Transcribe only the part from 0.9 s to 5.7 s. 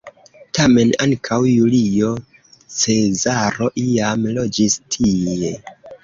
ankaŭ Julio Cezaro iam loĝis tie.